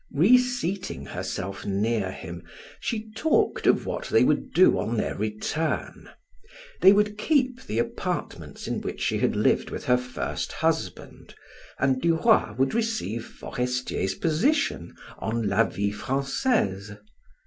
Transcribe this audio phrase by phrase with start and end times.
[0.15, 2.41] Reseating herself near him
[2.79, 6.09] she talked of what they would do on their return;
[6.79, 11.35] they would keep the apartments in which she had lived with her first husband,
[11.77, 16.93] and Duroy would receive Forestier's position on "La Vie Francaise."